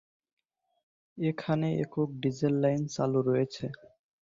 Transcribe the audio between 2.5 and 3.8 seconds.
Line চালু রয়েছে।